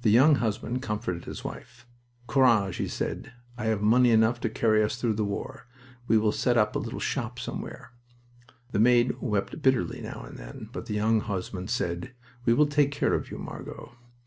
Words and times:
The 0.00 0.08
young 0.10 0.36
husband 0.36 0.80
comforted 0.80 1.26
his 1.26 1.44
wife. 1.44 1.86
"Courage!" 2.26 2.76
he 2.76 2.88
said. 2.88 3.34
"I 3.58 3.66
have 3.66 3.82
money 3.82 4.10
enough 4.10 4.40
to 4.40 4.48
carry 4.48 4.82
us 4.82 4.96
through 4.98 5.12
the 5.12 5.26
war. 5.26 5.66
We 6.08 6.16
will 6.16 6.32
set 6.32 6.56
up 6.56 6.74
a 6.74 6.78
little 6.78 6.98
shop 7.00 7.38
somewhere." 7.38 7.92
The 8.72 8.78
maid 8.80 9.20
wept 9.20 9.60
bitterly 9.60 10.00
now 10.00 10.24
and 10.26 10.38
then, 10.38 10.70
but 10.72 10.86
the 10.86 10.94
young 10.94 11.20
husband 11.20 11.68
said: 11.68 12.12
"We 12.46 12.54
will 12.54 12.66
take 12.66 12.90
care 12.92 13.12
of 13.12 13.30
you, 13.30 13.36
Margot. 13.36 13.92